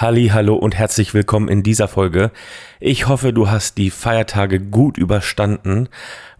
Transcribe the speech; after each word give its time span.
Halli, 0.00 0.28
hallo 0.28 0.54
und 0.54 0.76
herzlich 0.76 1.12
willkommen 1.12 1.48
in 1.48 1.64
dieser 1.64 1.88
Folge. 1.88 2.30
Ich 2.78 3.08
hoffe, 3.08 3.32
du 3.32 3.50
hast 3.50 3.78
die 3.78 3.90
Feiertage 3.90 4.60
gut 4.60 4.96
überstanden 4.96 5.88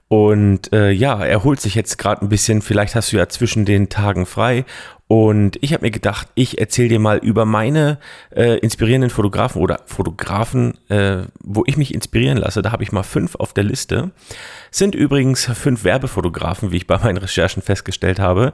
und 0.06 0.72
äh, 0.72 0.92
ja, 0.92 1.24
erholt 1.24 1.60
sich 1.60 1.74
jetzt 1.74 1.98
gerade 1.98 2.24
ein 2.24 2.28
bisschen. 2.28 2.62
Vielleicht 2.62 2.94
hast 2.94 3.12
du 3.12 3.16
ja 3.16 3.28
zwischen 3.28 3.64
den 3.64 3.88
Tagen 3.88 4.26
frei. 4.26 4.64
Und 5.08 5.58
ich 5.62 5.72
habe 5.72 5.86
mir 5.86 5.90
gedacht, 5.90 6.28
ich 6.34 6.58
erzähle 6.58 6.90
dir 6.90 6.98
mal 7.00 7.16
über 7.16 7.46
meine 7.46 7.98
äh, 8.30 8.58
inspirierenden 8.58 9.10
Fotografen 9.10 9.60
oder 9.60 9.80
Fotografen, 9.86 10.78
äh, 10.88 11.22
wo 11.42 11.64
ich 11.66 11.76
mich 11.76 11.94
inspirieren 11.94 12.38
lasse. 12.38 12.62
Da 12.62 12.70
habe 12.70 12.84
ich 12.84 12.92
mal 12.92 13.02
fünf 13.02 13.34
auf 13.34 13.54
der 13.54 13.64
Liste. 13.64 14.12
Sind 14.70 14.94
übrigens 14.94 15.46
fünf 15.46 15.82
Werbefotografen, 15.82 16.70
wie 16.70 16.76
ich 16.76 16.86
bei 16.86 16.98
meinen 16.98 17.16
Recherchen 17.16 17.62
festgestellt 17.62 18.20
habe. 18.20 18.52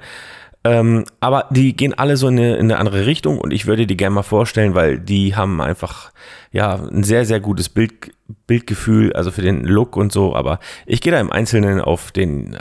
Ähm, 0.67 1.05
aber 1.21 1.47
die 1.51 1.77
gehen 1.77 1.93
alle 1.93 2.17
so 2.17 2.29
in 2.29 2.39
eine, 2.39 2.57
in 2.57 2.71
eine, 2.71 2.79
andere 2.79 3.05
Richtung 3.05 3.39
und 3.39 3.53
ich 3.53 3.67
würde 3.67 3.87
die 3.87 3.99
gerne 3.99 4.15
mal 4.15 4.23
vorstellen, 4.23 4.75
weil 4.75 4.99
die 4.99 5.37
haben 5.37 5.61
einfach 5.61 6.11
ja 6.53 6.77
ein 6.77 7.03
sehr, 7.03 7.27
sehr 7.27 7.39
gutes 7.39 7.69
Bild, 7.69 8.13
Bildgefühl, 8.47 9.13
also 9.13 9.31
für 9.31 9.43
den 9.43 9.65
Look 9.65 9.97
und 9.97 10.11
so. 10.11 10.35
Aber 10.35 10.61
ich 10.87 11.03
gehe 11.03 11.13
da 11.13 11.21
im 11.21 11.31
Einzelnen 11.31 11.83
auf 11.83 12.13
den 12.13 12.55
äh, 12.55 12.61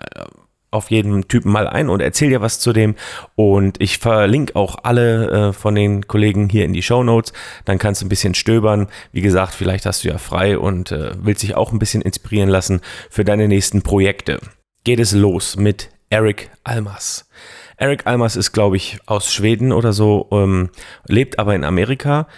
auf 0.74 0.92
jeden 0.92 1.28
Typen 1.28 1.52
mal 1.52 1.68
ein 1.68 1.88
und 1.88 2.02
erzähle 2.02 2.32
dir 2.32 2.42
was 2.42 2.60
zu 2.60 2.74
dem. 2.74 2.96
Und 3.36 3.80
ich 3.80 4.00
verlinke 4.00 4.56
auch 4.56 4.80
alle 4.84 5.30
äh, 5.30 5.54
von 5.54 5.76
den 5.76 6.08
Kollegen 6.08 6.50
hier 6.50 6.66
in 6.66 6.74
die 6.74 6.82
Show 6.82 7.04
Notes. 7.04 7.32
Dann 7.64 7.78
kannst 7.78 8.02
du 8.02 8.06
ein 8.08 8.10
bisschen 8.10 8.34
stöbern. 8.34 8.88
Wie 9.12 9.22
gesagt, 9.22 9.54
vielleicht 9.54 9.86
hast 9.86 10.04
du 10.04 10.10
ja 10.10 10.18
frei 10.18 10.58
und 10.58 10.92
äh, 10.92 11.12
willst 11.22 11.44
dich 11.44 11.56
auch 11.56 11.72
ein 11.72 11.80
bisschen 11.80 12.02
inspirieren 12.02 12.50
lassen 12.50 12.82
für 13.10 13.24
deine 13.24 13.48
nächsten 13.48 13.84
Projekte. 13.84 14.40
Geht 14.84 15.00
es 15.00 15.14
los 15.14 15.56
mit 15.56 15.90
Eric 16.10 16.50
Almas. 16.64 17.30
Eric 17.84 18.08
Almers 18.08 18.38
ist, 18.38 18.54
glaube 18.54 18.78
ich, 18.78 18.98
aus 19.08 19.34
Schweden 19.34 19.74
oder 19.74 19.92
so, 19.92 20.30
ähm, 20.32 20.70
lebt 21.06 21.38
aber 21.38 21.54
in 21.54 21.66
Amerika 21.66 22.30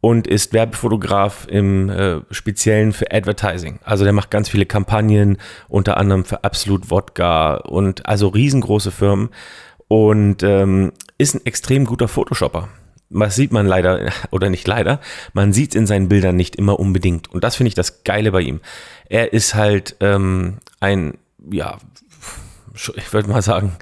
und 0.00 0.28
ist 0.28 0.52
Werbefotograf 0.52 1.48
im 1.50 1.90
äh, 1.90 2.20
Speziellen 2.30 2.92
für 2.92 3.10
Advertising. 3.10 3.80
Also 3.82 4.04
der 4.04 4.12
macht 4.12 4.30
ganz 4.30 4.48
viele 4.48 4.64
Kampagnen, 4.64 5.38
unter 5.66 5.96
anderem 5.96 6.24
für 6.24 6.44
Absolut 6.44 6.92
Wodka 6.92 7.56
und 7.56 8.06
also 8.06 8.28
riesengroße 8.28 8.92
Firmen 8.92 9.30
und 9.88 10.44
ähm, 10.44 10.92
ist 11.18 11.34
ein 11.34 11.46
extrem 11.46 11.84
guter 11.84 12.06
Photoshopper. 12.06 12.68
Was 13.10 13.34
sieht 13.34 13.50
man 13.50 13.66
leider, 13.66 14.08
oder 14.30 14.50
nicht 14.50 14.68
leider, 14.68 15.00
man 15.32 15.52
sieht 15.52 15.74
in 15.74 15.88
seinen 15.88 16.08
Bildern 16.08 16.36
nicht 16.36 16.54
immer 16.54 16.78
unbedingt. 16.78 17.28
Und 17.28 17.42
das 17.42 17.56
finde 17.56 17.68
ich 17.70 17.74
das 17.74 18.04
Geile 18.04 18.30
bei 18.30 18.42
ihm. 18.42 18.60
Er 19.08 19.32
ist 19.32 19.56
halt 19.56 19.96
ähm, 19.98 20.58
ein, 20.78 21.18
ja, 21.50 21.78
ich 22.94 23.12
würde 23.12 23.28
mal 23.28 23.42
sagen, 23.42 23.76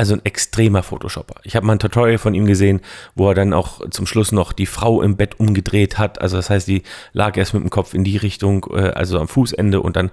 also 0.00 0.14
ein 0.14 0.24
extremer 0.24 0.82
Photoshopper. 0.82 1.42
Ich 1.44 1.56
habe 1.56 1.66
mal 1.66 1.74
ein 1.74 1.78
Tutorial 1.78 2.16
von 2.16 2.32
ihm 2.32 2.46
gesehen, 2.46 2.80
wo 3.14 3.28
er 3.28 3.34
dann 3.34 3.52
auch 3.52 3.86
zum 3.90 4.06
Schluss 4.06 4.32
noch 4.32 4.54
die 4.54 4.64
Frau 4.64 5.02
im 5.02 5.18
Bett 5.18 5.38
umgedreht 5.38 5.98
hat. 5.98 6.22
Also 6.22 6.38
das 6.38 6.48
heißt, 6.48 6.66
die 6.66 6.84
lag 7.12 7.36
erst 7.36 7.52
mit 7.52 7.62
dem 7.62 7.68
Kopf 7.68 7.92
in 7.92 8.02
die 8.02 8.16
Richtung, 8.16 8.66
äh, 8.72 8.92
also 8.92 9.20
am 9.20 9.28
Fußende 9.28 9.82
und 9.82 9.96
dann 9.96 10.10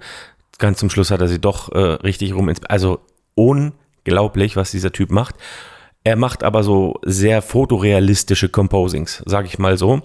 ganz 0.58 0.78
zum 0.78 0.90
Schluss 0.90 1.10
hat 1.10 1.22
er 1.22 1.28
sie 1.28 1.38
doch 1.38 1.72
äh, 1.72 1.78
richtig 1.78 2.34
rum 2.34 2.50
ins 2.50 2.62
Also 2.66 3.00
unglaublich, 3.34 4.56
was 4.56 4.72
dieser 4.72 4.92
Typ 4.92 5.10
macht. 5.10 5.36
Er 6.04 6.16
macht 6.16 6.44
aber 6.44 6.62
so 6.62 7.00
sehr 7.02 7.40
fotorealistische 7.40 8.50
Composings, 8.50 9.22
sage 9.24 9.46
ich 9.46 9.58
mal 9.58 9.78
so. 9.78 10.02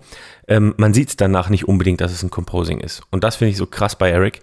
Ähm, 0.48 0.76
man 0.78 0.94
sieht 0.94 1.10
es 1.10 1.18
danach 1.18 1.50
nicht 1.50 1.68
unbedingt, 1.68 2.00
dass 2.00 2.14
es 2.14 2.24
ein 2.24 2.30
Composing 2.30 2.80
ist. 2.80 3.02
Und 3.12 3.26
das 3.26 3.36
finde 3.36 3.52
ich 3.52 3.58
so 3.58 3.66
krass 3.66 3.98
bei 3.98 4.12
Eric. 4.12 4.40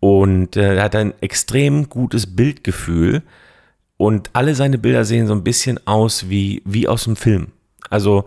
Und 0.00 0.58
äh, 0.58 0.74
er 0.74 0.82
hat 0.82 0.96
ein 0.96 1.14
extrem 1.22 1.88
gutes 1.88 2.36
Bildgefühl 2.36 3.22
und 4.02 4.30
alle 4.32 4.56
seine 4.56 4.78
Bilder 4.78 5.04
sehen 5.04 5.28
so 5.28 5.32
ein 5.32 5.44
bisschen 5.44 5.78
aus 5.86 6.28
wie, 6.28 6.60
wie 6.64 6.88
aus 6.88 7.06
einem 7.06 7.14
Film. 7.14 7.52
Also 7.88 8.24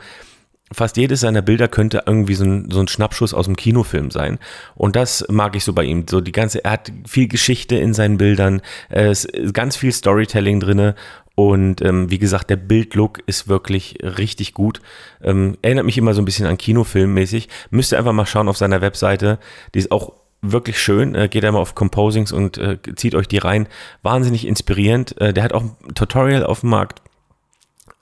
fast 0.72 0.96
jedes 0.96 1.20
seiner 1.20 1.42
Bilder 1.42 1.68
könnte 1.68 2.04
irgendwie 2.06 2.36
so 2.36 2.46
ein, 2.46 2.72
so 2.72 2.80
ein 2.80 2.88
Schnappschuss 2.88 3.34
aus 3.34 3.48
einem 3.48 3.58
Kinofilm 3.58 4.10
sein. 4.10 4.40
Und 4.76 4.96
das 4.96 5.26
mag 5.28 5.54
ich 5.58 5.66
so 5.66 5.74
bei 5.74 5.84
ihm. 5.84 6.06
So 6.10 6.22
die 6.22 6.32
ganze, 6.32 6.64
er 6.64 6.72
hat 6.72 6.94
viel 7.06 7.28
Geschichte 7.28 7.76
in 7.76 7.94
seinen 7.94 8.18
Bildern, 8.18 8.62
es 8.88 9.26
ist 9.26 9.54
ganz 9.54 9.76
viel 9.76 9.92
Storytelling 9.92 10.62
drinne. 10.62 10.96
Und 11.36 11.82
ähm, 11.82 12.10
wie 12.10 12.20
gesagt, 12.20 12.50
der 12.50 12.56
Bildlook 12.56 13.22
ist 13.26 13.50
wirklich 13.50 13.98
richtig 14.02 14.54
gut. 14.54 14.80
Ähm, 15.22 15.58
erinnert 15.62 15.84
mich 15.84 15.98
immer 15.98 16.14
so 16.14 16.22
ein 16.22 16.26
bisschen 16.26 16.46
an 16.46 16.58
Kinofilm 16.58 17.14
mäßig. 17.14 17.50
Müsst 17.70 17.92
ihr 17.92 17.98
einfach 17.98 18.14
mal 18.14 18.26
schauen 18.26 18.48
auf 18.48 18.56
seiner 18.56 18.80
Webseite. 18.80 19.40
Die 19.74 19.80
ist 19.80 19.92
auch 19.92 20.14
wirklich 20.52 20.80
schön. 20.80 21.16
Äh, 21.16 21.28
geht 21.28 21.46
einmal 21.46 21.62
auf 21.62 21.76
Composings 21.76 22.32
und 22.32 22.58
äh, 22.58 22.78
zieht 22.96 23.16
euch 23.16 23.28
die 23.28 23.38
rein. 23.38 23.68
Wahnsinnig 24.04 24.48
inspirierend. 24.48 25.20
Äh, 25.20 25.34
der 25.34 25.44
hat 25.44 25.54
auch 25.54 25.64
ein 25.64 25.96
Tutorial 25.96 26.44
auf 26.46 26.62
dem 26.62 26.70
Markt. 26.70 27.02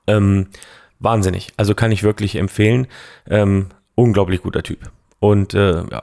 Ähm, 0.08 0.48
wahnsinnig. 1.00 1.54
Also 1.58 1.76
kann 1.76 1.92
ich 1.92 2.04
wirklich 2.04 2.36
empfehlen. 2.36 2.88
Ähm, 3.30 3.68
unglaublich 3.96 4.42
guter 4.42 4.64
Typ. 4.64 4.92
Und 5.20 5.54
äh, 5.54 5.84
ja, 5.90 6.02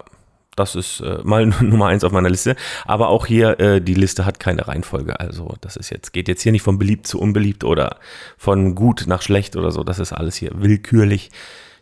das 0.56 0.74
ist 0.74 1.00
äh, 1.00 1.18
mal 1.24 1.46
Nummer 1.46 1.86
eins 1.86 2.04
auf 2.04 2.12
meiner 2.12 2.30
Liste. 2.30 2.56
Aber 2.84 3.08
auch 3.08 3.26
hier, 3.26 3.58
äh, 3.60 3.80
die 3.80 3.94
Liste 3.94 4.24
hat 4.24 4.40
keine 4.40 4.68
Reihenfolge. 4.68 5.18
Also 5.18 5.54
das 5.60 5.76
ist 5.76 5.90
jetzt, 5.90 6.12
geht 6.12 6.28
jetzt 6.28 6.42
hier 6.42 6.52
nicht 6.52 6.62
von 6.62 6.78
beliebt 6.78 7.06
zu 7.06 7.20
unbeliebt 7.20 7.64
oder 7.64 7.98
von 8.36 8.74
gut 8.74 9.04
nach 9.06 9.22
schlecht 9.22 9.56
oder 9.56 9.70
so. 9.70 9.84
Das 9.84 9.98
ist 9.98 10.12
alles 10.12 10.36
hier 10.36 10.52
willkürlich 10.54 11.30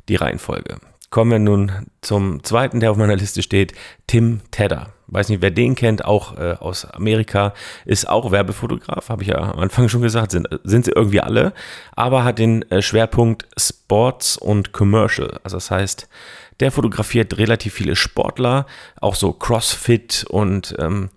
die 0.08 0.16
Reihenfolge. 0.16 0.78
Kommen 1.10 1.30
wir 1.30 1.38
nun 1.38 1.72
zum 2.02 2.44
zweiten, 2.44 2.80
der 2.80 2.90
auf 2.90 2.98
meiner 2.98 3.16
Liste 3.16 3.42
steht, 3.42 3.72
Tim 4.06 4.40
Tedder. 4.50 4.92
Weiß 5.06 5.30
nicht, 5.30 5.40
wer 5.40 5.50
den 5.50 5.74
kennt, 5.74 6.04
auch 6.04 6.36
äh, 6.36 6.56
aus 6.60 6.84
Amerika, 6.84 7.54
ist 7.86 8.06
auch 8.10 8.30
Werbefotograf, 8.30 9.08
habe 9.08 9.22
ich 9.22 9.30
ja 9.30 9.38
am 9.38 9.58
Anfang 9.58 9.88
schon 9.88 10.02
gesagt, 10.02 10.32
sind, 10.32 10.48
sind 10.64 10.84
sie 10.84 10.92
irgendwie 10.94 11.22
alle, 11.22 11.54
aber 11.96 12.24
hat 12.24 12.38
den 12.38 12.70
äh, 12.70 12.82
Schwerpunkt 12.82 13.46
Sports 13.56 14.36
und 14.36 14.72
Commercial. 14.72 15.40
Also 15.44 15.56
das 15.56 15.70
heißt, 15.70 16.08
der 16.60 16.72
fotografiert 16.72 17.38
relativ 17.38 17.72
viele 17.72 17.96
Sportler, 17.96 18.66
auch 19.00 19.14
so 19.14 19.32
CrossFit 19.32 20.26
und 20.28 20.74
ähm, 20.78 21.08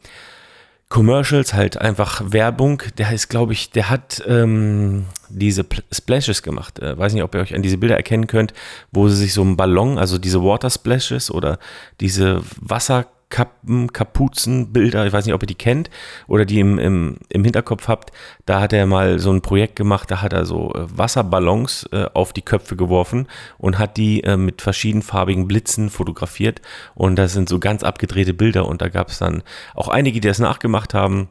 Commercials, 0.92 1.54
halt 1.54 1.78
einfach 1.80 2.22
Werbung. 2.32 2.84
Der 2.98 3.10
heißt, 3.10 3.30
glaube 3.30 3.54
ich, 3.54 3.72
der 3.72 3.90
hat 3.90 4.22
ähm, 4.28 5.06
diese 5.30 5.66
Splashes 5.92 6.44
gemacht. 6.44 6.80
Äh, 6.80 6.98
weiß 6.98 7.14
nicht, 7.14 7.24
ob 7.24 7.34
ihr 7.34 7.42
euch 7.42 7.56
an 7.56 7.64
diese 7.64 7.78
Bilder 7.78 7.96
erkennen 7.96 8.28
könnt, 8.28 8.54
wo 8.92 9.08
sie 9.08 9.16
sich 9.16 9.34
so 9.34 9.42
einen 9.42 9.58
Ballon, 9.58 9.98
also 9.98 10.18
diese 10.18 10.44
Water 10.44 10.70
Splashes 10.70 11.32
oder 11.32 11.60
diese 12.02 12.42
Wasser 12.60 13.08
Kappen, 13.32 13.92
Kapuzenbilder, 13.92 15.08
ich 15.08 15.14
weiß 15.14 15.26
nicht, 15.26 15.34
ob 15.34 15.42
ihr 15.42 15.48
die 15.48 15.56
kennt 15.56 15.90
oder 16.28 16.46
die 16.46 16.60
im, 16.60 16.78
im, 16.78 17.18
im 17.30 17.44
Hinterkopf 17.44 17.88
habt. 17.88 18.12
Da 18.46 18.62
hat 18.62 18.74
er 18.74 18.86
mal 18.86 19.18
so 19.18 19.32
ein 19.32 19.42
Projekt 19.42 19.76
gemacht, 19.76 20.12
da 20.12 20.22
hat 20.22 20.34
er 20.34 20.46
so 20.46 20.72
äh, 20.76 20.86
Wasserballons 20.96 21.90
äh, 21.92 22.06
auf 22.14 22.34
die 22.34 22.44
Köpfe 22.44 22.76
geworfen 22.76 23.28
und 23.58 23.80
hat 23.80 23.98
die 23.98 24.24
äh, 24.24 24.38
mit 24.38 24.62
verschiedenfarbigen 24.62 25.48
Blitzen 25.48 25.90
fotografiert. 25.90 26.62
Und 26.94 27.16
das 27.16 27.34
sind 27.34 27.50
so 27.50 27.58
ganz 27.58 27.82
abgedrehte 27.82 28.36
Bilder 28.36 28.68
und 28.68 28.84
da 28.84 28.90
gab 28.90 29.10
es 29.10 29.18
dann 29.18 29.42
auch 29.74 29.88
einige, 29.88 30.20
die 30.20 30.28
das 30.28 30.38
nachgemacht 30.38 30.94
haben. 30.94 31.30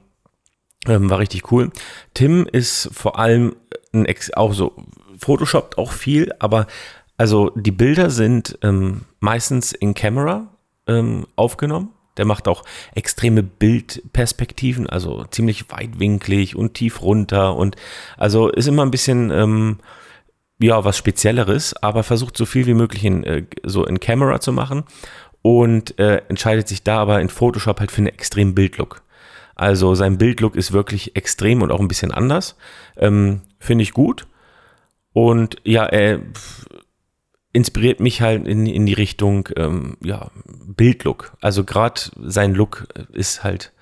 Ähm, 0.88 1.10
war 1.10 1.18
richtig 1.18 1.52
cool. 1.52 1.70
Tim 2.14 2.48
ist 2.50 2.88
vor 2.92 3.18
allem 3.18 3.54
ein 3.92 4.06
Ex 4.06 4.32
auch 4.32 4.54
so, 4.54 4.74
Photoshoppt 5.18 5.76
auch 5.76 5.92
viel, 5.92 6.32
aber 6.38 6.66
also 7.18 7.50
die 7.54 7.70
Bilder 7.70 8.08
sind 8.08 8.58
ähm, 8.62 9.02
meistens 9.20 9.72
in 9.72 9.92
Camera, 9.92 10.48
ähm, 10.90 11.26
aufgenommen. 11.36 11.90
Der 12.16 12.24
macht 12.26 12.48
auch 12.48 12.64
extreme 12.94 13.42
Bildperspektiven, 13.42 14.88
also 14.88 15.24
ziemlich 15.30 15.70
weitwinklig 15.70 16.56
und 16.56 16.74
tief 16.74 17.02
runter 17.02 17.56
und 17.56 17.76
also 18.16 18.48
ist 18.48 18.66
immer 18.66 18.84
ein 18.84 18.90
bisschen 18.90 19.30
ähm, 19.30 19.78
ja 20.58 20.84
was 20.84 20.98
Spezielleres, 20.98 21.74
aber 21.82 22.02
versucht 22.02 22.36
so 22.36 22.44
viel 22.46 22.66
wie 22.66 22.74
möglich 22.74 23.04
in 23.04 23.24
äh, 23.24 23.44
so 23.62 23.86
in 23.86 24.00
Camera 24.00 24.40
zu 24.40 24.52
machen 24.52 24.84
und 25.40 25.98
äh, 25.98 26.22
entscheidet 26.28 26.68
sich 26.68 26.82
da 26.82 26.98
aber 26.98 27.20
in 27.20 27.28
Photoshop 27.28 27.80
halt 27.80 27.90
für 27.90 27.98
einen 27.98 28.08
extremen 28.08 28.54
Bildlook. 28.54 29.02
Also 29.54 29.94
sein 29.94 30.18
Bildlook 30.18 30.56
ist 30.56 30.72
wirklich 30.72 31.16
extrem 31.16 31.62
und 31.62 31.70
auch 31.70 31.80
ein 31.80 31.88
bisschen 31.88 32.12
anders. 32.12 32.56
Ähm, 32.96 33.42
Finde 33.58 33.82
ich 33.82 33.92
gut. 33.92 34.26
Und 35.12 35.56
ja, 35.64 35.84
er 35.84 36.20
inspiriert 37.52 38.00
mich 38.00 38.20
halt 38.20 38.46
in, 38.46 38.66
in 38.66 38.86
die 38.86 38.94
Richtung 38.94 39.48
ähm, 39.56 39.96
ja, 40.02 40.30
Bildlook. 40.46 41.32
Also 41.40 41.64
gerade 41.64 42.00
sein 42.16 42.54
Look 42.54 42.86
ist 43.12 43.42
halt 43.42 43.72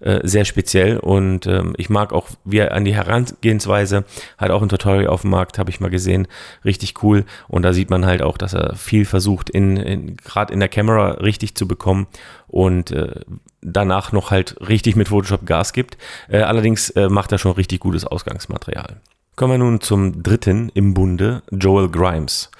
äh, 0.00 0.20
sehr 0.26 0.46
speziell 0.46 0.96
und 0.96 1.46
ähm, 1.46 1.74
ich 1.76 1.90
mag 1.90 2.14
auch, 2.14 2.28
wie 2.44 2.56
er 2.56 2.72
an 2.72 2.86
die 2.86 2.94
Herangehensweise, 2.94 4.04
hat 4.38 4.50
auch 4.50 4.62
ein 4.62 4.70
Tutorial 4.70 5.08
auf 5.08 5.20
dem 5.22 5.30
Markt, 5.30 5.58
habe 5.58 5.68
ich 5.68 5.80
mal 5.80 5.90
gesehen, 5.90 6.26
richtig 6.64 7.02
cool 7.02 7.26
und 7.48 7.62
da 7.62 7.74
sieht 7.74 7.90
man 7.90 8.06
halt 8.06 8.22
auch, 8.22 8.38
dass 8.38 8.54
er 8.54 8.76
viel 8.76 9.04
versucht, 9.04 9.50
in, 9.50 9.76
in 9.76 10.16
gerade 10.16 10.54
in 10.54 10.60
der 10.60 10.70
Kamera 10.70 11.10
richtig 11.20 11.54
zu 11.54 11.68
bekommen 11.68 12.06
und 12.46 12.92
äh, 12.92 13.20
danach 13.60 14.12
noch 14.12 14.30
halt 14.30 14.56
richtig 14.66 14.96
mit 14.96 15.08
Photoshop 15.08 15.44
Gas 15.44 15.74
gibt. 15.74 15.98
Äh, 16.28 16.38
allerdings 16.38 16.88
äh, 16.90 17.10
macht 17.10 17.30
er 17.32 17.38
schon 17.38 17.52
richtig 17.52 17.80
gutes 17.80 18.06
Ausgangsmaterial. 18.06 19.02
Kommen 19.36 19.52
wir 19.52 19.58
nun 19.58 19.80
zum 19.82 20.22
dritten 20.22 20.70
im 20.74 20.94
Bunde, 20.94 21.42
Joel 21.50 21.90
Grimes. 21.90 22.50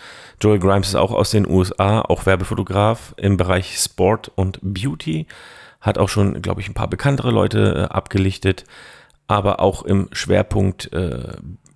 Joel 0.40 0.58
Grimes 0.58 0.88
ist 0.88 0.94
auch 0.94 1.12
aus 1.12 1.31
den 1.31 1.48
USA, 1.48 2.00
auch 2.00 2.25
Werbefotograf 2.25 3.14
im 3.19 3.37
Bereich 3.37 3.76
Sport 3.76 4.32
und 4.34 4.58
Beauty. 4.62 5.26
Hat 5.81 5.98
auch 5.98 6.08
schon, 6.08 6.40
glaube 6.40 6.60
ich, 6.60 6.69
ein 6.69 6.75
paar 6.75 6.88
bekanntere 6.88 7.31
Leute 7.31 7.88
äh, 7.90 7.94
abgelichtet, 7.94 8.64
aber 9.28 9.60
auch 9.60 9.82
im 9.82 10.08
Schwerpunkt 10.12 10.92
äh, 10.92 11.34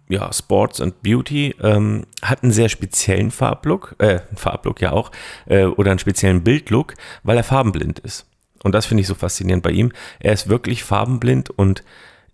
ja, 0.09 0.33
Sports 0.33 0.81
and 0.81 1.03
Beauty, 1.03 1.55
ähm, 1.63 2.05
hat 2.23 2.43
einen 2.43 2.53
sehr 2.53 2.69
speziellen 2.69 3.31
Farblook, 3.31 3.97
äh, 3.99 4.21
Farblook 4.35 4.81
ja 4.81 4.93
auch, 4.93 5.11
äh, 5.47 5.65
oder 5.65 5.91
einen 5.91 5.99
speziellen 5.99 6.43
Bildlook, 6.43 6.95
weil 7.23 7.37
er 7.37 7.45
farbenblind 7.45 7.99
ist. 8.01 8.27
Und 8.63 8.75
das 8.75 8.87
finde 8.87 9.03
ich 9.03 9.07
so 9.07 9.15
faszinierend 9.15 9.63
bei 9.63 9.71
ihm. 9.71 9.93
Er 10.21 10.33
ist 10.33 10.49
wirklich 10.49 10.85
farbenblind 10.85 11.51
und 11.51 11.85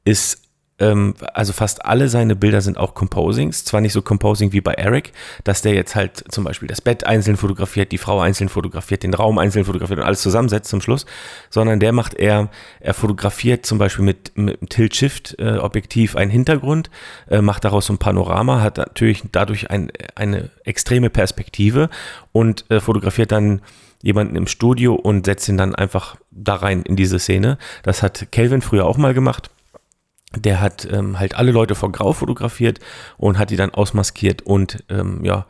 ist 0.04 0.49
ähm, 0.80 1.14
also 1.34 1.52
fast 1.52 1.84
alle 1.84 2.08
seine 2.08 2.34
Bilder 2.34 2.60
sind 2.60 2.78
auch 2.78 2.94
Composings. 2.94 3.64
Zwar 3.64 3.80
nicht 3.80 3.92
so 3.92 4.02
Composing 4.02 4.52
wie 4.52 4.60
bei 4.60 4.74
Eric, 4.74 5.12
dass 5.44 5.62
der 5.62 5.74
jetzt 5.74 5.94
halt 5.94 6.24
zum 6.30 6.44
Beispiel 6.44 6.66
das 6.66 6.80
Bett 6.80 7.06
einzeln 7.06 7.36
fotografiert, 7.36 7.92
die 7.92 7.98
Frau 7.98 8.20
einzeln 8.20 8.48
fotografiert, 8.48 9.02
den 9.02 9.14
Raum 9.14 9.38
einzeln 9.38 9.64
fotografiert 9.64 10.00
und 10.00 10.06
alles 10.06 10.22
zusammensetzt 10.22 10.70
zum 10.70 10.80
Schluss, 10.80 11.06
sondern 11.50 11.78
der 11.78 11.92
macht 11.92 12.14
eher, 12.14 12.48
er 12.80 12.94
fotografiert 12.94 13.66
zum 13.66 13.78
Beispiel 13.78 14.04
mit, 14.04 14.32
mit 14.36 14.70
Tilt-Shift-Objektiv 14.70 16.16
einen 16.16 16.30
Hintergrund, 16.30 16.90
äh, 17.28 17.42
macht 17.42 17.64
daraus 17.64 17.86
so 17.86 17.92
ein 17.92 17.98
Panorama, 17.98 18.60
hat 18.60 18.78
natürlich 18.78 19.22
dadurch 19.30 19.70
ein, 19.70 19.92
eine 20.14 20.50
extreme 20.64 21.10
Perspektive 21.10 21.90
und 22.32 22.64
äh, 22.70 22.80
fotografiert 22.80 23.32
dann 23.32 23.60
jemanden 24.02 24.34
im 24.36 24.46
Studio 24.46 24.94
und 24.94 25.26
setzt 25.26 25.46
ihn 25.50 25.58
dann 25.58 25.74
einfach 25.74 26.16
da 26.30 26.54
rein 26.54 26.82
in 26.82 26.96
diese 26.96 27.18
Szene. 27.18 27.58
Das 27.82 28.02
hat 28.02 28.28
Kelvin 28.32 28.62
früher 28.62 28.86
auch 28.86 28.96
mal 28.96 29.12
gemacht 29.12 29.50
der 30.36 30.60
hat 30.60 30.86
ähm, 30.90 31.18
halt 31.18 31.34
alle 31.34 31.52
Leute 31.52 31.74
vor 31.74 31.90
Grau 31.92 32.12
fotografiert 32.12 32.78
und 33.16 33.38
hat 33.38 33.50
die 33.50 33.56
dann 33.56 33.70
ausmaskiert 33.70 34.42
und 34.42 34.84
ähm, 34.88 35.24
ja, 35.24 35.46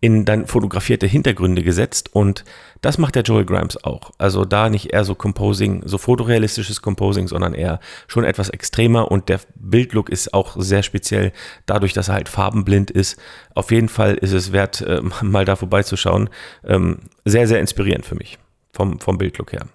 in 0.00 0.24
dann 0.24 0.46
fotografierte 0.46 1.06
Hintergründe 1.06 1.64
gesetzt 1.64 2.14
und 2.14 2.44
das 2.82 2.98
macht 2.98 3.16
der 3.16 3.24
Joel 3.24 3.44
Grimes 3.44 3.82
auch. 3.82 4.12
Also 4.18 4.44
da 4.44 4.70
nicht 4.70 4.92
eher 4.92 5.02
so 5.02 5.16
Composing, 5.16 5.82
so 5.86 5.98
fotorealistisches 5.98 6.82
Composing, 6.82 7.26
sondern 7.26 7.52
eher 7.52 7.80
schon 8.06 8.22
etwas 8.22 8.48
extremer 8.48 9.10
und 9.10 9.28
der 9.28 9.40
Bildlook 9.56 10.08
ist 10.08 10.34
auch 10.34 10.54
sehr 10.58 10.84
speziell 10.84 11.32
dadurch, 11.66 11.94
dass 11.94 12.08
er 12.08 12.14
halt 12.14 12.28
farbenblind 12.28 12.92
ist. 12.92 13.18
Auf 13.54 13.72
jeden 13.72 13.88
Fall 13.88 14.14
ist 14.14 14.32
es 14.32 14.52
wert, 14.52 14.82
äh, 14.82 15.00
mal 15.22 15.44
da 15.44 15.56
vorbeizuschauen. 15.56 16.30
Ähm, 16.64 16.98
sehr, 17.24 17.48
sehr 17.48 17.60
inspirierend 17.60 18.06
für 18.06 18.14
mich 18.14 18.38
vom, 18.72 19.00
vom 19.00 19.18
Bildlook 19.18 19.52
her. 19.52 19.66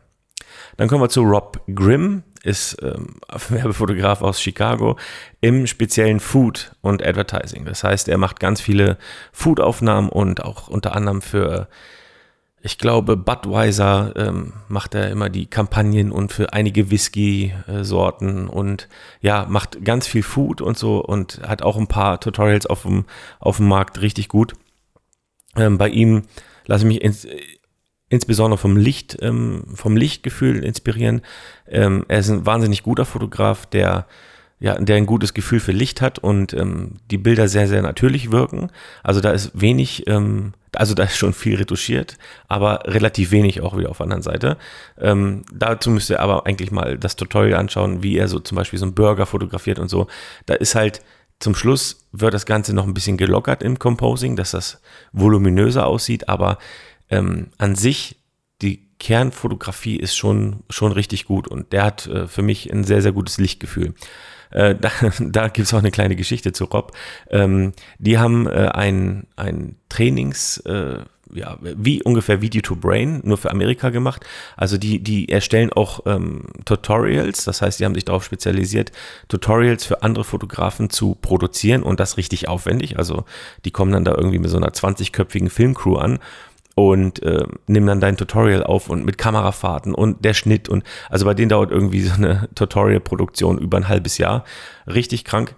Dann 0.77 0.87
kommen 0.87 1.03
wir 1.03 1.09
zu 1.09 1.21
Rob 1.21 1.61
Grimm, 1.73 2.23
ist 2.43 2.77
ähm, 2.83 3.15
Werbefotograf 3.49 4.21
aus 4.21 4.39
Chicago 4.39 4.97
im 5.41 5.65
speziellen 5.65 6.19
Food 6.19 6.75
und 6.81 7.03
Advertising. 7.03 7.65
Das 7.65 7.83
heißt, 7.83 8.07
er 8.07 8.17
macht 8.17 8.39
ganz 8.39 8.61
viele 8.61 8.97
Food-Aufnahmen 9.31 10.09
und 10.09 10.43
auch 10.43 10.67
unter 10.67 10.95
anderem 10.95 11.21
für, 11.21 11.67
ich 12.61 12.77
glaube, 12.77 13.17
Budweiser 13.17 14.13
ähm, 14.15 14.53
macht 14.67 14.93
er 14.93 15.09
immer 15.09 15.29
die 15.29 15.47
Kampagnen 15.47 16.11
und 16.11 16.31
für 16.31 16.53
einige 16.53 16.91
Whisky-Sorten 16.91 18.47
und 18.47 18.89
ja, 19.21 19.45
macht 19.49 19.83
ganz 19.83 20.05
viel 20.05 20.23
Food 20.23 20.61
und 20.61 20.77
so 20.77 20.99
und 20.99 21.41
hat 21.47 21.61
auch 21.61 21.77
ein 21.77 21.87
paar 21.87 22.19
Tutorials 22.19 22.67
auf 22.67 22.83
dem, 22.83 23.05
auf 23.39 23.57
dem 23.57 23.67
Markt 23.67 24.01
richtig 24.01 24.27
gut. 24.27 24.53
Ähm, 25.55 25.77
bei 25.77 25.89
ihm 25.89 26.23
lasse 26.65 26.83
ich 26.83 26.93
mich 26.95 27.01
ins, 27.01 27.27
insbesondere 28.13 28.59
vom 28.59 28.77
Licht, 28.77 29.17
ähm, 29.21 29.63
vom 29.73 29.97
Lichtgefühl 29.97 30.63
inspirieren. 30.63 31.21
Ähm, 31.67 32.05
er 32.07 32.19
ist 32.19 32.29
ein 32.29 32.45
wahnsinnig 32.45 32.83
guter 32.83 33.05
Fotograf, 33.05 33.65
der 33.65 34.05
ja, 34.59 34.75
der 34.79 34.95
ein 34.95 35.07
gutes 35.07 35.33
Gefühl 35.33 35.59
für 35.59 35.73
Licht 35.73 35.99
hat 35.99 36.19
und 36.19 36.53
ähm, 36.53 36.93
die 37.11 37.17
Bilder 37.17 37.49
sehr, 37.49 37.67
sehr 37.67 37.81
natürlich 37.81 38.31
wirken. 38.31 38.69
Also 39.01 39.19
da 39.19 39.31
ist 39.31 39.51
wenig, 39.59 40.07
ähm, 40.07 40.53
also 40.73 40.93
da 40.93 41.03
ist 41.03 41.17
schon 41.17 41.33
viel 41.33 41.57
retuschiert, 41.57 42.17
aber 42.47 42.83
relativ 42.85 43.31
wenig 43.31 43.59
auch 43.59 43.75
wieder 43.75 43.89
auf 43.89 43.97
der 43.97 44.05
anderen 44.05 44.21
Seite. 44.21 44.57
Ähm, 44.97 45.43
dazu 45.51 45.89
müsst 45.89 46.09
ihr 46.11 46.21
aber 46.21 46.45
eigentlich 46.45 46.71
mal 46.71 46.97
das 46.97 47.17
Tutorial 47.17 47.59
anschauen, 47.59 48.03
wie 48.03 48.15
er 48.15 48.29
so 48.29 48.39
zum 48.39 48.55
Beispiel 48.55 48.79
so 48.79 48.85
einen 48.85 48.95
Burger 48.95 49.25
fotografiert 49.25 49.79
und 49.79 49.89
so. 49.89 50.07
Da 50.45 50.53
ist 50.53 50.75
halt 50.75 51.01
zum 51.39 51.55
Schluss 51.55 52.07
wird 52.13 52.33
das 52.33 52.45
Ganze 52.45 52.73
noch 52.73 52.87
ein 52.87 52.93
bisschen 52.93 53.17
gelockert 53.17 53.63
im 53.63 53.79
Composing, 53.79 54.37
dass 54.37 54.51
das 54.51 54.81
voluminöser 55.11 55.85
aussieht, 55.85 56.29
aber 56.29 56.57
ähm, 57.09 57.47
an 57.57 57.75
sich, 57.75 58.17
die 58.61 58.87
Kernfotografie 58.99 59.97
ist 59.97 60.15
schon, 60.15 60.63
schon 60.69 60.91
richtig 60.91 61.25
gut 61.25 61.47
und 61.47 61.73
der 61.73 61.83
hat 61.83 62.07
äh, 62.07 62.27
für 62.27 62.41
mich 62.41 62.71
ein 62.71 62.83
sehr, 62.83 63.01
sehr 63.01 63.11
gutes 63.11 63.37
Lichtgefühl. 63.37 63.93
Äh, 64.53 64.75
da 64.79 64.89
da 65.19 65.47
gibt 65.49 65.67
es 65.67 65.73
auch 65.73 65.79
eine 65.79 65.91
kleine 65.91 66.15
Geschichte 66.15 66.53
zu 66.53 66.65
Rob. 66.65 66.93
Ähm, 67.29 67.73
die 67.99 68.17
haben 68.17 68.47
äh, 68.47 68.69
ein, 68.73 69.27
ein 69.35 69.75
Trainings, 69.89 70.57
äh, 70.59 70.99
ja, 71.33 71.57
wie 71.61 72.03
ungefähr 72.03 72.41
Video 72.41 72.61
to 72.61 72.75
Brain, 72.75 73.21
nur 73.23 73.37
für 73.37 73.49
Amerika 73.49 73.89
gemacht. 73.89 74.23
Also 74.55 74.77
die, 74.77 74.99
die 74.99 75.29
erstellen 75.29 75.73
auch 75.73 76.01
ähm, 76.05 76.43
Tutorials, 76.65 77.43
das 77.43 77.61
heißt, 77.61 77.79
die 77.79 77.85
haben 77.85 77.95
sich 77.95 78.05
darauf 78.05 78.23
spezialisiert, 78.23 78.91
Tutorials 79.29 79.83
für 79.83 80.03
andere 80.03 80.25
Fotografen 80.25 80.91
zu 80.91 81.15
produzieren 81.15 81.81
und 81.81 81.99
das 81.99 82.17
richtig 82.17 82.49
aufwendig. 82.49 82.99
Also 82.99 83.25
die 83.65 83.71
kommen 83.71 83.91
dann 83.91 84.05
da 84.05 84.13
irgendwie 84.13 84.37
mit 84.37 84.51
so 84.51 84.57
einer 84.57 84.69
20-köpfigen 84.69 85.49
Filmcrew 85.49 85.95
an 85.95 86.19
und 86.75 87.21
äh, 87.21 87.45
nimm 87.67 87.85
dann 87.85 87.99
dein 87.99 88.17
Tutorial 88.17 88.63
auf 88.63 88.89
und 88.89 89.05
mit 89.05 89.17
Kamerafahrten 89.17 89.93
und 89.93 90.25
der 90.25 90.33
Schnitt 90.33 90.69
und 90.69 90.83
also 91.09 91.25
bei 91.25 91.33
denen 91.33 91.49
dauert 91.49 91.71
irgendwie 91.71 92.01
so 92.01 92.13
eine 92.13 92.49
Tutorial-Produktion 92.55 93.59
über 93.59 93.77
ein 93.77 93.87
halbes 93.87 94.17
Jahr. 94.17 94.43
Richtig 94.87 95.23
krank. 95.23 95.55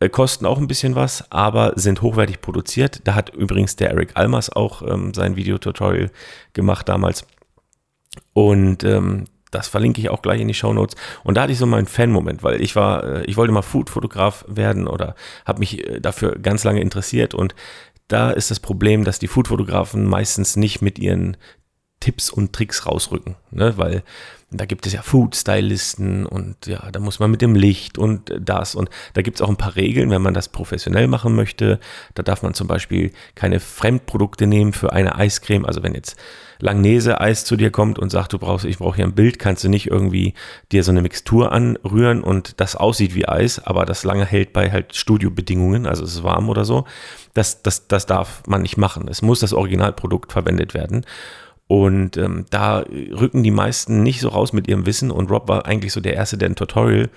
Äh, 0.00 0.08
kosten 0.08 0.46
auch 0.46 0.58
ein 0.58 0.66
bisschen 0.66 0.94
was, 0.94 1.30
aber 1.30 1.74
sind 1.76 2.02
hochwertig 2.02 2.40
produziert. 2.40 3.00
Da 3.04 3.14
hat 3.14 3.30
übrigens 3.30 3.76
der 3.76 3.90
Eric 3.90 4.12
Almers 4.14 4.50
auch 4.50 4.82
ähm, 4.82 5.14
sein 5.14 5.36
Videotutorial 5.36 6.10
gemacht 6.52 6.88
damals. 6.88 7.26
Und 8.32 8.84
ähm, 8.84 9.24
das 9.50 9.68
verlinke 9.68 10.00
ich 10.00 10.10
auch 10.10 10.22
gleich 10.22 10.40
in 10.40 10.48
die 10.48 10.54
Show 10.54 10.72
Notes. 10.72 10.96
Und 11.22 11.36
da 11.36 11.42
hatte 11.42 11.52
ich 11.52 11.58
so 11.58 11.66
meinen 11.66 11.86
Fan-Moment, 11.86 12.42
weil 12.42 12.60
ich 12.60 12.74
war, 12.74 13.04
äh, 13.04 13.24
ich 13.24 13.36
wollte 13.36 13.52
mal 13.52 13.62
Food-Fotograf 13.62 14.44
werden 14.48 14.88
oder 14.88 15.14
habe 15.46 15.60
mich 15.60 15.86
äh, 15.86 16.00
dafür 16.00 16.36
ganz 16.40 16.64
lange 16.64 16.80
interessiert 16.80 17.34
und 17.34 17.54
da 18.08 18.30
ist 18.30 18.50
das 18.50 18.60
Problem, 18.60 19.04
dass 19.04 19.18
die 19.18 19.28
Foodfotografen 19.28 20.04
meistens 20.04 20.56
nicht 20.56 20.82
mit 20.82 20.98
ihren 20.98 21.36
Tipps 22.00 22.30
und 22.30 22.52
Tricks 22.52 22.86
rausrücken, 22.86 23.36
ne? 23.50 23.78
weil 23.78 24.02
da 24.56 24.66
gibt 24.66 24.86
es 24.86 24.92
ja 24.92 25.02
Food-Stylisten 25.02 26.26
und 26.26 26.66
ja, 26.66 26.90
da 26.90 27.00
muss 27.00 27.18
man 27.18 27.30
mit 27.30 27.42
dem 27.42 27.54
Licht 27.54 27.98
und 27.98 28.32
das 28.40 28.74
und 28.74 28.90
da 29.14 29.22
gibt 29.22 29.38
es 29.38 29.42
auch 29.42 29.48
ein 29.48 29.56
paar 29.56 29.76
Regeln, 29.76 30.10
wenn 30.10 30.22
man 30.22 30.34
das 30.34 30.48
professionell 30.48 31.08
machen 31.08 31.34
möchte. 31.34 31.80
Da 32.14 32.22
darf 32.22 32.42
man 32.42 32.54
zum 32.54 32.66
Beispiel 32.66 33.12
keine 33.34 33.60
Fremdprodukte 33.60 34.46
nehmen 34.46 34.72
für 34.72 34.92
eine 34.92 35.16
Eiscreme. 35.16 35.64
Also 35.64 35.82
wenn 35.82 35.94
jetzt 35.94 36.16
Langnese-Eis 36.60 37.44
zu 37.44 37.56
dir 37.56 37.70
kommt 37.70 37.98
und 37.98 38.10
sagt, 38.10 38.32
du 38.32 38.38
brauchst, 38.38 38.64
ich 38.64 38.78
brauche 38.78 38.96
hier 38.96 39.04
ein 39.04 39.14
Bild, 39.14 39.38
kannst 39.38 39.64
du 39.64 39.68
nicht 39.68 39.90
irgendwie 39.90 40.34
dir 40.72 40.84
so 40.84 40.92
eine 40.92 41.02
Mixtur 41.02 41.52
anrühren 41.52 42.22
und 42.22 42.60
das 42.60 42.76
aussieht 42.76 43.14
wie 43.14 43.28
Eis, 43.28 43.58
aber 43.58 43.84
das 43.84 44.04
lange 44.04 44.24
hält 44.24 44.52
bei 44.52 44.70
halt 44.70 44.94
Studiobedingungen, 44.94 45.86
also 45.86 46.04
es 46.04 46.14
ist 46.14 46.22
warm 46.22 46.48
oder 46.48 46.64
so. 46.64 46.84
Das, 47.34 47.62
das, 47.62 47.88
das 47.88 48.06
darf 48.06 48.42
man 48.46 48.62
nicht 48.62 48.76
machen. 48.76 49.08
Es 49.08 49.22
muss 49.22 49.40
das 49.40 49.52
Originalprodukt 49.52 50.32
verwendet 50.32 50.74
werden. 50.74 51.04
Und 51.66 52.16
ähm, 52.16 52.46
da 52.50 52.84
rücken 52.88 53.42
die 53.42 53.50
meisten 53.50 54.02
nicht 54.02 54.20
so 54.20 54.28
raus 54.28 54.52
mit 54.52 54.68
ihrem 54.68 54.86
Wissen. 54.86 55.10
Und 55.10 55.30
Rob 55.30 55.48
war 55.48 55.66
eigentlich 55.66 55.92
so 55.92 56.00
der 56.00 56.14
Erste, 56.14 56.36
der 56.36 56.50
ein 56.50 56.56
Tutorial 56.56 57.10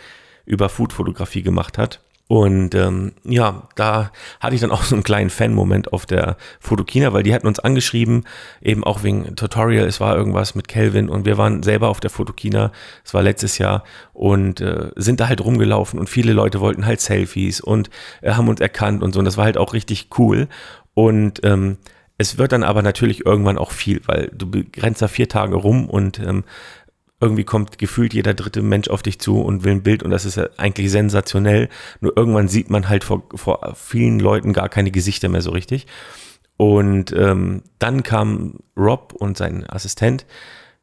über 0.45 0.69
Food-Fotografie 0.69 1.41
gemacht 1.41 1.77
hat. 1.77 1.99
Und 2.29 2.75
ähm, 2.75 3.13
ja, 3.23 3.63
da 3.75 4.11
hatte 4.41 4.55
ich 4.55 4.59
dann 4.59 4.71
auch 4.71 4.83
so 4.83 4.95
einen 4.95 5.03
kleinen 5.03 5.29
Fan-Moment 5.29 5.93
auf 5.93 6.05
der 6.05 6.35
Fotokina, 6.59 7.13
weil 7.13 7.23
die 7.23 7.33
hatten 7.33 7.47
uns 7.47 7.59
angeschrieben, 7.59 8.25
eben 8.61 8.83
auch 8.83 9.03
wegen 9.03 9.35
Tutorial, 9.37 9.85
es 9.85 10.01
war 10.01 10.17
irgendwas 10.17 10.53
mit 10.53 10.67
Kelvin 10.67 11.07
und 11.07 11.25
wir 11.25 11.37
waren 11.37 11.63
selber 11.63 11.87
auf 11.87 12.01
der 12.01 12.09
Fotokina, 12.09 12.73
es 13.05 13.13
war 13.13 13.23
letztes 13.23 13.57
Jahr. 13.59 13.83
Und 14.11 14.59
äh, 14.59 14.91
sind 14.97 15.21
da 15.21 15.29
halt 15.29 15.43
rumgelaufen 15.43 15.99
und 15.99 16.09
viele 16.09 16.33
Leute 16.33 16.59
wollten 16.59 16.85
halt 16.85 16.99
Selfies 16.99 17.61
und 17.61 17.89
äh, 18.21 18.31
haben 18.31 18.49
uns 18.49 18.59
erkannt 18.59 19.03
und 19.03 19.13
so. 19.13 19.19
Und 19.19 19.25
das 19.25 19.37
war 19.37 19.45
halt 19.45 19.57
auch 19.57 19.73
richtig 19.73 20.09
cool. 20.17 20.49
Und 20.93 21.39
ähm, 21.45 21.77
es 22.17 22.37
wird 22.37 22.51
dann 22.51 22.63
aber 22.63 22.81
natürlich 22.81 23.25
irgendwann 23.25 23.57
auch 23.57 23.71
viel, 23.71 24.01
weil 24.05 24.31
du 24.33 24.49
begrenzt 24.49 25.01
da 25.01 25.07
vier 25.07 25.29
Tage 25.29 25.55
rum 25.55 25.89
und 25.89 26.19
ähm, 26.19 26.43
irgendwie 27.19 27.43
kommt 27.43 27.77
gefühlt 27.77 28.13
jeder 28.13 28.33
dritte 28.33 28.61
Mensch 28.61 28.89
auf 28.89 29.01
dich 29.01 29.19
zu 29.19 29.41
und 29.41 29.63
will 29.63 29.71
ein 29.73 29.83
Bild 29.83 30.03
und 30.03 30.11
das 30.11 30.25
ist 30.25 30.37
ja 30.37 30.49
eigentlich 30.57 30.91
sensationell. 30.91 31.69
Nur 31.99 32.15
irgendwann 32.15 32.47
sieht 32.47 32.69
man 32.69 32.89
halt 32.89 33.03
vor, 33.03 33.23
vor 33.33 33.73
vielen 33.75 34.19
Leuten 34.19 34.53
gar 34.53 34.69
keine 34.69 34.91
Gesichter 34.91 35.29
mehr 35.29 35.41
so 35.41 35.51
richtig. 35.51 35.87
Und 36.57 37.11
ähm, 37.11 37.63
dann 37.79 38.03
kam 38.03 38.55
Rob 38.75 39.13
und 39.13 39.37
sein 39.37 39.67
Assistent 39.67 40.25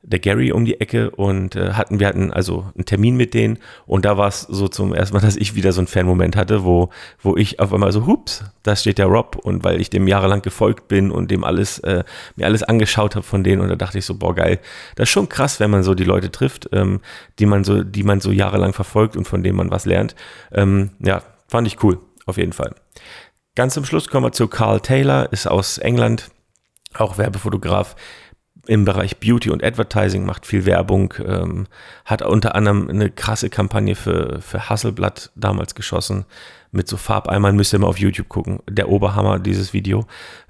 der 0.06 0.18
Gary 0.18 0.52
um 0.52 0.64
die 0.64 0.80
Ecke 0.80 1.11
und 1.11 1.56
äh, 1.56 1.73
hatten, 1.73 1.99
wir 1.99 2.06
hatten 2.06 2.30
also 2.30 2.70
einen 2.75 2.84
Termin 2.84 3.16
mit 3.16 3.32
denen 3.32 3.58
und 3.87 4.04
da 4.04 4.18
war 4.18 4.28
es 4.28 4.42
so 4.42 4.68
zum 4.68 4.92
ersten 4.92 5.14
Mal, 5.14 5.20
dass 5.20 5.37
ich 5.37 5.54
wieder 5.54 5.73
so 5.73 5.80
einen 5.80 5.87
Fan-Moment 5.87 6.37
hatte, 6.37 6.64
wo, 6.64 6.90
wo 7.23 7.37
ich 7.37 7.58
auf 7.58 7.73
einmal 7.73 7.90
so, 7.90 8.06
hups, 8.06 8.44
da 8.62 8.76
steht 8.76 8.99
der 8.99 9.06
Rob 9.06 9.37
und 9.37 9.64
weil 9.64 9.80
ich 9.80 9.88
dem 9.88 10.06
jahrelang 10.06 10.42
gefolgt 10.42 10.88
bin 10.88 11.11
und 11.11 11.30
dem 11.30 11.42
alles, 11.42 11.78
äh, 11.80 12.04
mir 12.37 12.46
alles 12.46 12.62
angeschaut 12.62 13.16
habe 13.16 13.25
von 13.25 13.44
denen 13.44 13.62
und 13.62 13.68
da 13.68 13.76
dachte 13.76 13.99
ich 13.99 14.04
so, 14.04 14.14
boah, 14.14 14.34
geil, 14.34 14.61
das 14.96 15.08
ist 15.08 15.12
schon 15.12 15.28
krass, 15.28 15.58
wenn 15.58 15.70
man 15.70 15.82
so 15.82 15.94
die 15.94 16.04
Leute 16.04 16.30
trifft, 16.30 16.68
ähm, 16.73 17.00
die 17.38 17.46
man 17.46 17.64
so, 17.64 17.82
die 17.82 18.02
man 18.02 18.20
so 18.20 18.30
jahrelang 18.30 18.75
verfolgt 18.75 19.16
und 19.16 19.26
von 19.26 19.42
denen 19.42 19.56
man 19.56 19.70
was 19.70 19.87
lernt. 19.87 20.14
Ähm, 20.52 20.90
ja, 21.00 21.23
fand 21.49 21.66
ich 21.66 21.82
cool, 21.82 21.99
auf 22.26 22.37
jeden 22.37 22.52
Fall. 22.52 22.75
Ganz 23.54 23.75
zum 23.75 23.84
Schluss 23.84 24.08
kommen 24.08 24.26
wir 24.26 24.32
zu 24.32 24.49
Carl 24.49 24.80
Taylor, 24.80 25.32
ist 25.32 25.46
aus 25.46 25.78
England, 25.78 26.30
auch 26.92 27.18
Werbefotograf 27.18 27.96
im 28.66 28.85
Bereich 28.85 29.18
Beauty 29.18 29.50
und 29.50 29.62
Advertising, 29.62 30.25
macht 30.25 30.47
viel 30.47 30.66
Werbung, 30.66 31.14
ähm, 31.25 31.66
hat 32.04 32.23
unter 32.23 32.54
anderem 32.54 32.88
eine 32.88 33.11
krasse 33.11 33.50
Kampagne 33.50 33.94
für, 33.94 34.40
für 34.40 34.68
Hasselblatt 34.68 35.30
damals 35.35 35.75
geschossen, 35.75 36.25
mit 36.73 36.88
so 36.88 36.97
Farbeimern, 36.97 37.56
müsst 37.56 37.73
ihr 37.73 37.78
mal 37.78 37.87
auf 37.87 37.99
YouTube 37.99 38.28
gucken, 38.28 38.61
der 38.68 38.88
Oberhammer, 38.88 39.38
dieses 39.38 39.73
Video. 39.73 40.06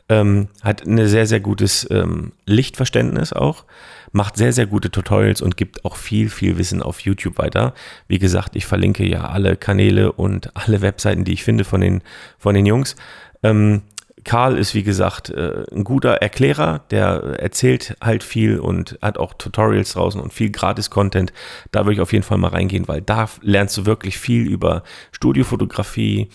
Ähm, 0.08 0.48
hat 0.62 0.86
ein 0.86 1.06
sehr, 1.06 1.26
sehr 1.26 1.40
gutes 1.40 1.88
ähm, 1.90 2.32
Lichtverständnis 2.44 3.32
auch, 3.32 3.64
macht 4.12 4.36
sehr, 4.36 4.52
sehr 4.52 4.66
gute 4.66 4.90
Tutorials 4.90 5.40
und 5.40 5.56
gibt 5.56 5.84
auch 5.86 5.96
viel, 5.96 6.28
viel 6.28 6.58
Wissen 6.58 6.82
auf 6.82 7.00
YouTube 7.00 7.38
weiter. 7.38 7.72
Wie 8.06 8.18
gesagt, 8.18 8.54
ich 8.54 8.66
verlinke 8.66 9.06
ja 9.06 9.24
alle 9.28 9.56
Kanäle 9.56 10.12
und 10.12 10.54
alle 10.54 10.82
Webseiten, 10.82 11.24
die 11.24 11.32
ich 11.32 11.42
finde 11.42 11.64
von 11.64 11.80
den, 11.80 12.02
von 12.38 12.54
den 12.54 12.66
Jungs. 12.66 12.96
Ähm, 13.42 13.82
Karl 14.24 14.56
ist, 14.56 14.74
wie 14.74 14.82
gesagt, 14.82 15.30
äh, 15.30 15.64
ein 15.72 15.84
guter 15.84 16.14
Erklärer, 16.14 16.80
der 16.90 17.38
erzählt 17.38 17.96
halt 18.02 18.24
viel 18.24 18.58
und 18.58 18.98
hat 19.02 19.18
auch 19.18 19.34
Tutorials 19.34 19.92
draußen 19.92 20.20
und 20.20 20.32
viel 20.32 20.50
Gratis-Content. 20.50 21.32
Da 21.70 21.80
würde 21.80 21.94
ich 21.94 22.00
auf 22.00 22.12
jeden 22.12 22.24
Fall 22.24 22.38
mal 22.38 22.48
reingehen, 22.48 22.88
weil 22.88 23.02
da 23.02 23.28
lernst 23.42 23.76
du 23.76 23.86
wirklich 23.86 24.18
viel 24.18 24.46
über 24.46 24.82
Studiofotografie, 25.12 26.30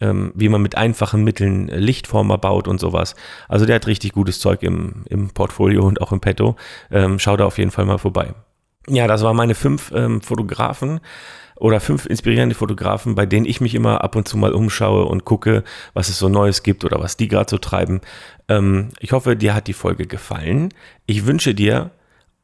ähm, 0.00 0.32
wie 0.34 0.48
man 0.48 0.62
mit 0.62 0.76
einfachen 0.76 1.24
Mitteln 1.24 1.68
Lichtformer 1.68 2.38
baut 2.38 2.68
und 2.68 2.80
sowas. 2.80 3.14
Also 3.48 3.66
der 3.66 3.76
hat 3.76 3.86
richtig 3.86 4.12
gutes 4.12 4.38
Zeug 4.40 4.62
im, 4.62 5.04
im 5.08 5.30
Portfolio 5.30 5.84
und 5.86 6.00
auch 6.00 6.12
im 6.12 6.20
Petto. 6.20 6.56
Ähm, 6.90 7.18
schau 7.18 7.36
da 7.36 7.44
auf 7.44 7.58
jeden 7.58 7.70
Fall 7.70 7.84
mal 7.84 7.98
vorbei. 7.98 8.34
Ja, 8.88 9.06
das 9.06 9.22
waren 9.22 9.36
meine 9.36 9.54
fünf 9.54 9.92
ähm, 9.94 10.20
Fotografen 10.20 11.00
oder 11.56 11.80
fünf 11.80 12.06
inspirierende 12.06 12.56
Fotografen, 12.56 13.14
bei 13.14 13.26
denen 13.26 13.46
ich 13.46 13.60
mich 13.60 13.74
immer 13.74 14.02
ab 14.02 14.16
und 14.16 14.26
zu 14.26 14.36
mal 14.36 14.52
umschaue 14.52 15.04
und 15.04 15.24
gucke, 15.24 15.62
was 15.94 16.08
es 16.08 16.18
so 16.18 16.28
Neues 16.28 16.64
gibt 16.64 16.84
oder 16.84 16.98
was 17.00 17.16
die 17.16 17.28
gerade 17.28 17.48
so 17.48 17.58
treiben. 17.58 18.00
Ähm, 18.48 18.88
ich 18.98 19.12
hoffe, 19.12 19.36
dir 19.36 19.54
hat 19.54 19.68
die 19.68 19.72
Folge 19.72 20.06
gefallen. 20.06 20.70
Ich 21.06 21.26
wünsche 21.26 21.54
dir 21.54 21.92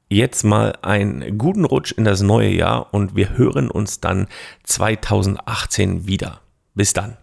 jetzt 0.08 0.44
mal 0.44 0.74
einen 0.82 1.36
guten 1.36 1.64
Rutsch 1.64 1.92
in 1.92 2.04
das 2.04 2.22
neue 2.22 2.50
Jahr 2.50 2.94
und 2.94 3.16
wir 3.16 3.36
hören 3.36 3.70
uns 3.70 4.00
dann 4.00 4.28
2018 4.62 6.06
wieder. 6.06 6.40
Bis 6.74 6.92
dann. 6.92 7.16